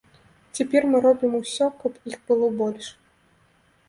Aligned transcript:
Цяпер 0.59 0.85
мы 0.93 1.01
робім 1.05 1.35
усё, 1.39 1.67
каб 1.83 1.99
іх 2.13 2.15
было 2.31 2.47
больш. 2.63 2.89